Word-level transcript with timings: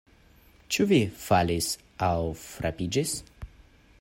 Ĉu 0.75 0.85
vi 0.91 0.97
falis 1.25 1.69
aŭ 2.09 2.15
frapiĝis? 2.47 3.15